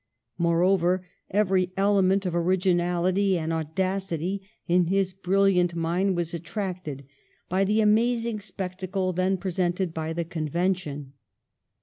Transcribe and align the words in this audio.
Moreover, 0.39 1.05
every 1.29 1.69
element 1.77 2.25
of 2.25 2.33
originality 2.35 3.37
and 3.37 3.53
audacity 3.53 4.41
in 4.65 4.85
his 4.85 5.13
brilliant 5.13 5.75
mind 5.75 6.15
was 6.15 6.33
attracted 6.33 7.05
by 7.49 7.63
the 7.65 7.81
amazing 7.81 8.39
spectacle 8.39 9.13
then 9.13 9.37
presented 9.37 9.93
by 9.93 10.11
the 10.13 10.25
Convention. 10.25 11.13